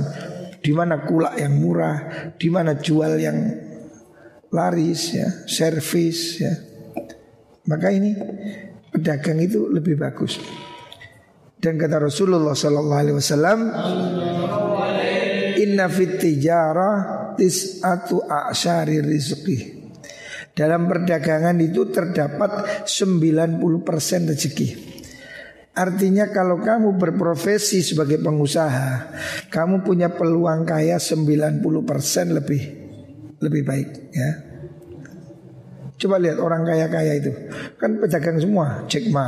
[0.65, 3.37] di mana kulak yang murah, di mana jual yang
[4.49, 6.57] laris ya, servis ya.
[7.69, 8.17] Maka ini
[8.89, 10.41] pedagang itu lebih bagus.
[11.61, 13.59] Dan kata Rasulullah sallallahu alaihi wasallam,
[15.61, 19.85] "Inna fit tijarah tis'atu a'syari rizqi."
[20.55, 24.94] Dalam perdagangan itu terdapat 90% rezeki.
[25.75, 29.11] Artinya kalau kamu berprofesi sebagai pengusaha,
[29.51, 31.59] kamu punya peluang kaya 90%
[32.31, 32.63] lebih
[33.43, 34.31] lebih baik ya.
[35.99, 37.35] Coba lihat orang kaya-kaya itu.
[37.75, 39.27] Kan pedagang semua, Jack Ma.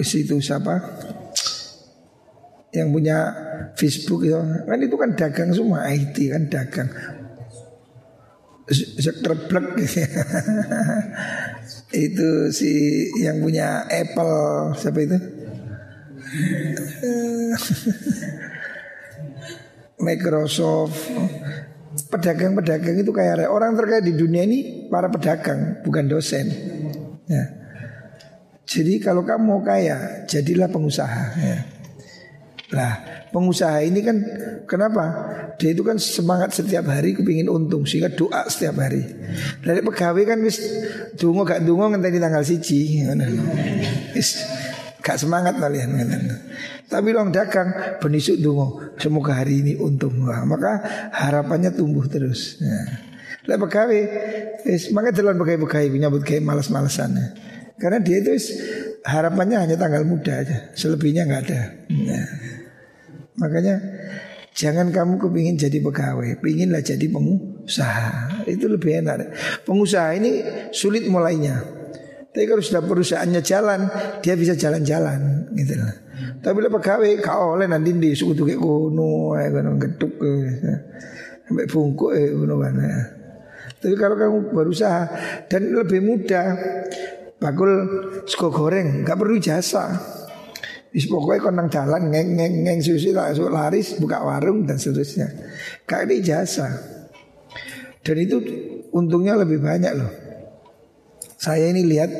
[0.00, 0.80] Situ siapa?
[2.72, 3.18] Yang punya
[3.76, 6.88] Facebook itu kan itu kan dagang semua IT kan dagang
[8.72, 9.74] Zuckerberg
[11.90, 12.70] itu si
[13.18, 15.18] yang punya Apple siapa itu
[20.06, 21.10] Microsoft
[22.10, 26.46] pedagang-pedagang itu kayak orang terkaya di dunia ini para pedagang bukan dosen
[27.26, 27.50] ya.
[28.66, 31.66] jadi kalau kamu mau kaya jadilah pengusaha ya.
[32.70, 34.16] Lah pengusaha ini kan
[34.66, 35.02] kenapa?
[35.58, 39.02] Dia itu kan semangat setiap hari kepingin untung sehingga doa setiap hari.
[39.60, 40.62] Dari pegawai kan wis
[41.18, 43.02] dungo gak dungo ngenteni tanggal siji.
[44.14, 44.46] Wis
[45.02, 45.98] gak semangat kalian
[46.86, 50.14] Tapi long dagang benisuk dungo semoga hari ini untung.
[50.26, 52.62] Wah, maka harapannya tumbuh terus.
[52.62, 53.10] Ya.
[53.50, 54.00] Lah pegawai
[54.94, 57.18] mangga delon pegawai-pegawai nyambut kayak malas-malasan.
[57.80, 58.36] Karena dia itu
[59.08, 61.60] harapannya hanya tanggal muda aja, selebihnya nggak ada.
[61.88, 62.22] Ya.
[63.40, 63.76] Makanya
[64.52, 68.44] jangan kamu kepingin jadi pegawai, pinginlah jadi pengusaha.
[68.44, 69.32] Itu lebih enak.
[69.64, 71.80] Pengusaha ini sulit mulainya.
[72.30, 73.90] Tapi kalau sudah perusahaannya jalan,
[74.22, 75.90] dia bisa jalan-jalan gitu lah.
[76.38, 78.60] Tapi kalau pegawai kau oleh nanti di suku tuh kayak
[79.50, 80.14] kayak geduk,
[81.48, 82.86] sampai bungkuk, eh kuno mana.
[83.80, 85.08] Tapi kalau kamu berusaha
[85.50, 86.54] dan lebih mudah,
[87.42, 87.72] bakul
[88.28, 89.98] sego goreng, nggak perlu jasa.
[90.90, 95.30] Wis pokoknya kau nang jalan ngeng ngeng ngeng susu langsung laris buka warung dan seterusnya.
[95.86, 96.66] Kayak ini jasa.
[98.02, 98.36] Dan itu
[98.90, 100.10] untungnya lebih banyak loh.
[101.38, 102.10] Saya ini lihat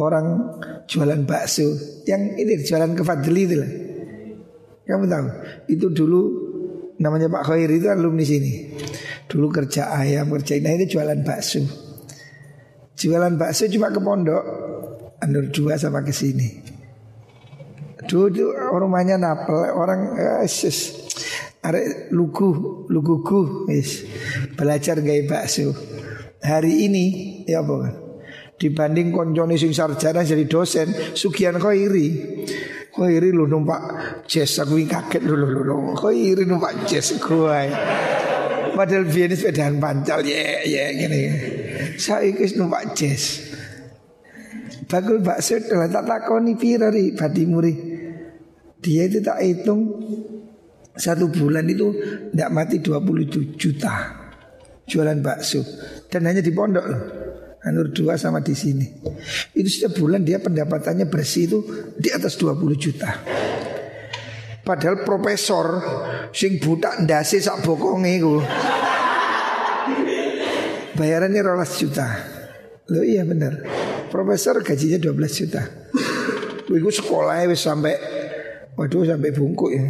[0.00, 0.56] orang
[0.88, 1.68] jualan bakso
[2.08, 3.72] yang ini jualan ke Fadli itu lah.
[4.84, 5.26] Kamu tahu
[5.68, 6.20] itu dulu
[7.00, 8.74] namanya Pak Khair itu alumni sini.
[9.28, 11.60] Dulu kerja ayam kerja ini itu jualan bakso.
[12.96, 14.44] Jualan bakso cuma ke pondok,
[15.20, 16.73] Anur dua sama ke sini.
[18.14, 20.46] Dulu rumahnya napel orang eh,
[21.66, 21.82] are
[22.14, 24.06] lugu luguku is
[24.54, 25.74] belajar gaya bakso.
[26.38, 27.04] Hari ini
[27.42, 27.94] ya apa kan?
[28.54, 32.06] Dibanding konjoni sing sarjana jadi dosen, Sugian iri
[32.94, 33.82] kau iri lu numpak
[34.30, 35.98] jazz aku kaget lu lu lu.
[36.14, 37.60] iri numpak jazz gue.
[38.78, 41.22] Padahal biar sepedaan pancal ya ya gini.
[41.98, 43.42] Saya ikut numpak jazz.
[44.86, 47.93] Bagul bakso telah tak takoni pirari badimuri.
[48.84, 49.80] Dia itu tak hitung
[50.92, 51.90] satu bulan itu
[52.30, 53.94] tidak mati 20 juta
[54.84, 55.64] jualan bakso
[56.12, 57.02] dan hanya di pondok loh.
[57.64, 58.84] Anur dua sama di sini.
[59.56, 61.58] Itu setiap bulan dia pendapatannya bersih itu
[61.96, 63.08] di atas 20 juta.
[64.60, 65.80] Padahal profesor
[66.28, 68.36] sing buta ndase sak bokonge iku.
[71.00, 72.04] Bayarannya rolas juta.
[72.92, 73.64] Loh iya benar.
[74.12, 75.64] Profesor gajinya 12 juta.
[76.68, 78.13] Iku sekolahnya wis sampai
[78.74, 79.82] Waduh sampai bungkuk ya.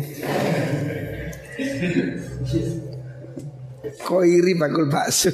[3.95, 5.31] Kok iri bakul bakso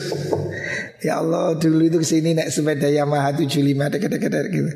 [1.00, 3.56] Ya Allah dulu itu ke sini naik sepeda Yamaha 75
[3.96, 4.72] dekat-dekat gitu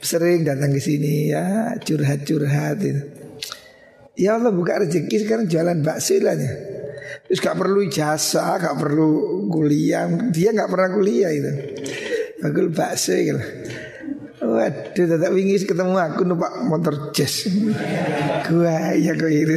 [0.00, 3.02] Sering datang ke sini ya curhat-curhat itu.
[4.16, 6.52] Ya Allah buka rezeki sekarang jualan bakso lah ya.
[7.26, 10.06] Terus gak perlu jasa, gak perlu kuliah.
[10.30, 11.52] Dia gak pernah kuliah itu.
[12.38, 13.40] Bagul bakso gitu.
[14.46, 17.50] Waduh, tetap wingi ketemu aku numpak motor jazz.
[18.46, 19.56] Gua ya kok itu.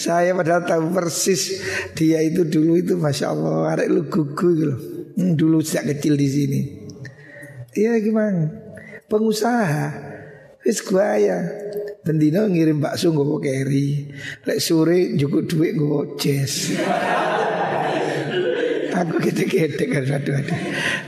[0.00, 1.60] Saya padahal tahu persis
[1.92, 4.74] dia itu dulu itu masya Allah arek lu gugu gitu.
[5.14, 6.60] Hmm, dulu sejak kecil di sini.
[7.76, 8.48] Iya gimana?
[9.06, 9.86] Pengusaha.
[10.64, 11.38] Wis gua ya.
[12.04, 14.12] Bendino ngirim bakso gue keri.
[14.44, 16.76] Lek sore cukup duit gue jazz.
[18.94, 20.58] Aku gede-gede kan aduh, aduh.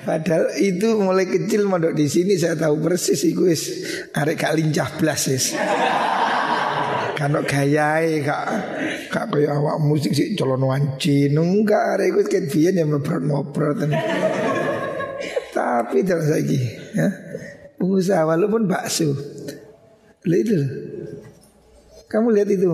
[0.03, 3.63] Padahal itu mulai kecil mondok di sini saya tahu persis iku wis
[4.11, 5.55] arek gak lincah blas wis.
[7.15, 8.47] Kano gayae kak
[9.09, 13.87] kak kaya awak musik sih colon wanci enggak arek iku ket biyen ya mebrot-mebrot.
[15.55, 16.59] Tapi terus lagi
[16.91, 17.09] ya.
[17.79, 19.15] Pengusaha walaupun bakso.
[20.27, 20.59] Lihat itu.
[22.11, 22.73] Kamu lihat itu.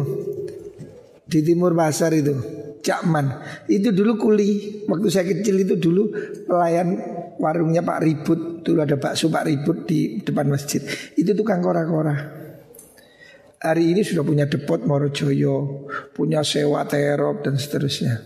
[1.28, 2.61] Di timur pasar itu.
[2.82, 3.26] Cakman.
[3.70, 4.82] Itu dulu kuli.
[4.90, 6.10] Waktu saya kecil itu dulu
[6.44, 6.98] pelayan
[7.38, 8.40] warungnya Pak Ribut.
[8.66, 10.82] Dulu ada bakso Pak Ribut di depan masjid.
[11.14, 12.42] Itu tukang kora-kora.
[13.62, 18.18] Hari ini sudah punya depot Morojoyo punya sewa terop dan seterusnya.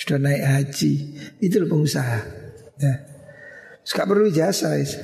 [0.00, 0.92] Sudah naik haji.
[1.44, 2.18] Itu loh pengusaha.
[2.80, 2.94] Ya.
[3.84, 4.96] Gak perlu jasa is.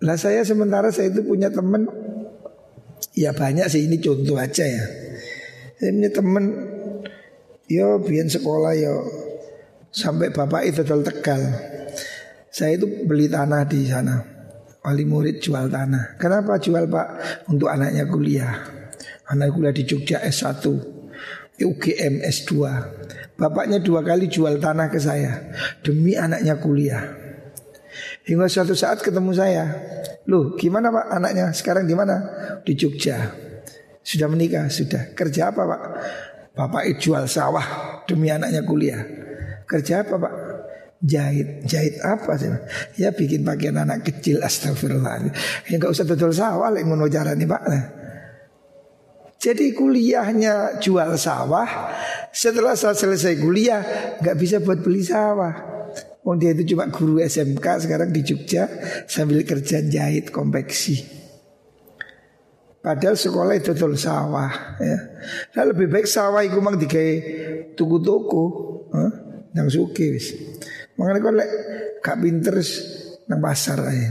[0.00, 1.84] lah saya sementara saya itu punya teman
[3.12, 4.84] ya banyak sih ini contoh aja ya
[5.88, 6.44] punya temen.
[7.64, 9.08] Yo biar sekolah yo.
[9.90, 11.40] Sampai bapak itu dol tegal.
[12.52, 14.20] Saya itu beli tanah di sana.
[14.84, 16.20] Wali murid jual tanah.
[16.20, 17.08] Kenapa jual pak?
[17.48, 18.52] Untuk anaknya kuliah.
[19.32, 20.66] Anak kuliah di Jogja S1
[21.60, 22.52] UGM S2
[23.36, 25.54] Bapaknya dua kali jual tanah ke saya.
[25.80, 27.08] Demi anaknya kuliah.
[28.28, 29.64] Hingga suatu saat ketemu saya.
[30.28, 31.48] Loh gimana pak anaknya?
[31.56, 32.20] Sekarang di mana?
[32.60, 33.49] Di Jogja
[34.10, 35.14] sudah menikah, sudah.
[35.14, 35.80] Kerja apa pak?
[36.58, 37.62] Bapak jual sawah
[38.10, 39.06] demi anaknya kuliah.
[39.70, 40.34] Kerja apa pak?
[41.00, 42.50] Jahit, jahit apa sih?
[42.98, 45.30] Ya bikin pakaian anak kecil astagfirullah.
[45.70, 47.62] Ya nggak usah betul sawah lek ngono nih pak.
[49.40, 51.70] Jadi kuliahnya jual sawah.
[52.34, 53.80] Setelah saya selesai kuliah
[54.20, 55.54] nggak bisa buat beli sawah.
[56.26, 58.68] Oh dia itu cuma guru SMK sekarang di Jogja
[59.08, 61.19] sambil kerja jahit konveksi.
[62.80, 64.98] Padahal sekolah itu tuh sawah ya.
[65.52, 67.12] Nah, lebih baik sawah itu mang dikai
[67.76, 68.44] tuku toko,
[68.88, 69.10] huh?
[69.52, 70.32] yang suki wis.
[70.96, 71.50] Makanya kau lek
[72.00, 72.56] gak pinter
[73.28, 74.10] nang pasar aja.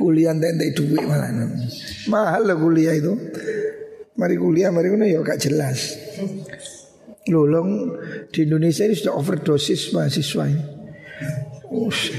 [0.00, 1.30] kuliah tidak duit malah.
[2.08, 3.12] Mahal lah kuliah itu.
[4.16, 5.92] Mari kuliah, mari kuliah ya gak jelas.
[7.28, 7.92] Lolong
[8.32, 10.64] di Indonesia ini sudah overdosis mahasiswa ini.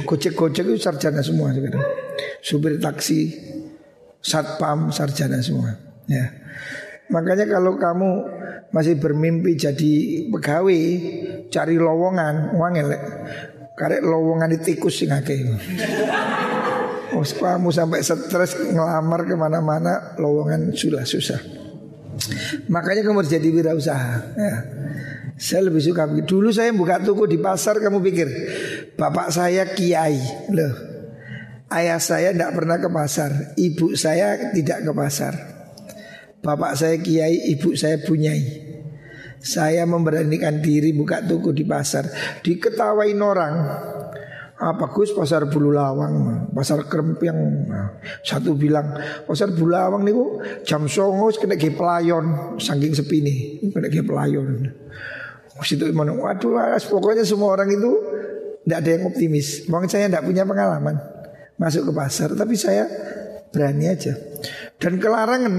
[0.05, 1.83] Gojek-gojek itu sarjana semua sekarang.
[2.43, 3.33] Supir taksi,
[4.21, 5.75] satpam, sarjana semua.
[6.05, 6.31] Ya.
[7.09, 8.09] Makanya kalau kamu
[8.73, 9.93] masih bermimpi jadi
[10.33, 10.83] pegawai,
[11.53, 13.01] cari lowongan, uang elek.
[13.75, 15.39] Karek lowongan di tikus sing akeh.
[17.15, 21.39] Oh, kamu sampai stres ngelamar ke mana-mana lowongan sudah susah.
[22.67, 24.15] Makanya kamu harus jadi wirausaha.
[24.35, 24.55] Ya.
[25.35, 28.27] Saya lebih suka Dulu saya buka toko di pasar kamu pikir
[28.95, 30.19] Bapak saya kiai
[30.55, 30.73] Loh
[31.67, 35.33] Ayah saya tidak pernah ke pasar Ibu saya tidak ke pasar
[36.39, 38.43] Bapak saya kiai Ibu saya punyai
[39.43, 42.07] Saya memberanikan diri buka toko di pasar
[42.39, 43.55] Diketawain orang
[44.55, 47.67] apa Gus pasar Bulu Lawang, pasar Krempiang.
[48.23, 48.95] Satu bilang
[49.27, 50.15] pasar Bulu Lawang nih
[50.63, 53.37] jam songo kena ke pelayon saking sepi nih
[53.67, 54.71] kena ke pelayon.
[55.59, 56.15] Situ mana?
[56.15, 56.55] Waduh,
[56.87, 57.91] pokoknya semua orang itu
[58.65, 59.69] tidak ada yang optimis.
[59.69, 60.97] Mungkin saya tidak punya pengalaman
[61.55, 62.89] masuk ke pasar, tapi saya
[63.53, 64.17] berani aja.
[64.81, 65.53] Dan kelarangan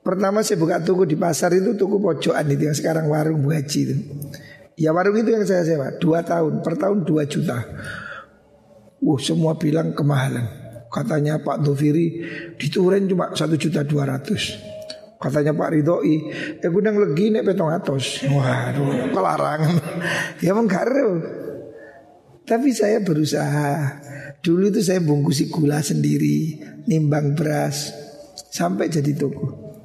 [0.00, 3.80] pertama saya buka toko di pasar itu toko pojokan itu yang sekarang warung Bu Haji
[3.84, 3.96] itu.
[4.80, 7.60] Ya warung itu yang saya sewa dua tahun per tahun dua juta.
[8.98, 10.48] Uh semua bilang kemahalan.
[10.88, 12.24] Katanya Pak Doviri
[12.56, 14.56] diturin cuma satu juta dua ratus.
[15.18, 16.16] Katanya Pak Ridhoi,
[16.62, 18.22] eh gudang legi nek petong atos.
[18.22, 19.74] Waduh, kelarangan.
[20.46, 21.37] ya mengkaru.
[22.48, 24.00] Tapi saya berusaha.
[24.40, 26.56] Dulu itu saya bungkusi gula sendiri,
[26.88, 27.92] nimbang beras,
[28.48, 29.76] sampai jadi toko.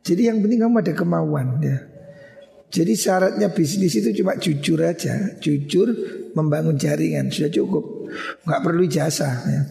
[0.00, 1.76] Jadi yang penting kamu ada kemauan ya.
[2.72, 5.92] Jadi syaratnya bisnis itu cuma jujur aja, jujur
[6.32, 8.08] membangun jaringan sudah cukup,
[8.48, 9.28] nggak perlu jasa.
[9.44, 9.62] Ya.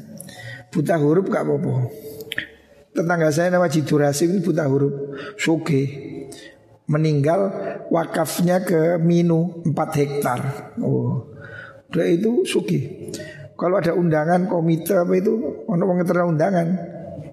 [0.70, 1.90] Buta huruf gak apa-apa.
[2.92, 5.84] Tetangga saya nama Jidurasi ini buta huruf Soge
[6.92, 7.52] Meninggal
[7.88, 10.40] wakafnya ke Minu 4 hektar
[10.84, 11.31] Oh
[11.92, 13.12] Udah itu Sugi
[13.60, 16.68] Kalau ada undangan komite apa itu Ono pengeteran undangan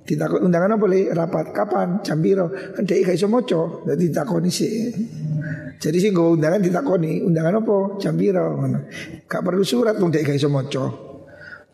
[0.08, 1.12] Ditakon undangan apa le?
[1.12, 1.88] Rapat kapan?
[2.00, 2.48] Jam piro?
[2.48, 4.88] Kan dhek gak iso maca, dadi ditakoni sih.
[5.76, 8.00] Jadi sih gue undangan ditakoni, undangan apa?
[8.00, 8.88] Jam ngono.
[9.28, 10.48] Gak perlu surat wong dhek gak iso.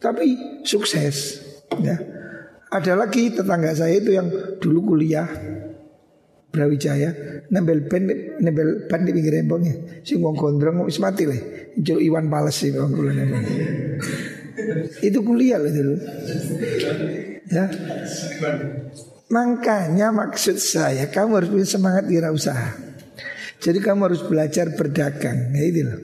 [0.03, 0.27] Tapi
[0.67, 1.17] sukses
[1.79, 1.95] ya.
[2.75, 4.27] Ada lagi tetangga saya itu yang
[4.59, 5.31] dulu kuliah
[6.55, 7.11] Brawijaya
[7.51, 8.07] nembel ban
[8.39, 10.07] nembel ban di pinggir rembongnya.
[10.07, 11.39] Sing wong gondrong wis mati le.
[11.75, 13.11] Jul Iwan Pales sih wong kula
[15.03, 15.95] Itu kuliah loh dulu.
[17.51, 17.67] Ya.
[19.35, 22.71] Makanya maksud saya kamu harus punya semangat usaha.
[23.59, 25.99] Jadi kamu harus belajar berdagang, ya itu loh.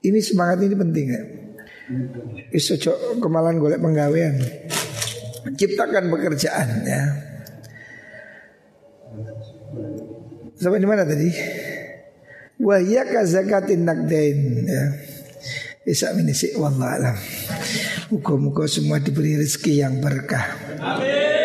[0.00, 1.22] Ini semangat ini penting ya.
[2.50, 2.74] Iso
[3.20, 4.40] kemalan golek penggawean.
[5.54, 7.27] Ciptakan pekerjaan ya.
[10.58, 11.30] Sampai di mana tadi?
[12.58, 14.84] Wahya kazakatin nakdain ya.
[15.86, 17.16] Bisa minisi wallah alam.
[18.10, 20.58] Muka-muka semua diberi rezeki yang berkah.
[20.82, 21.37] Amin.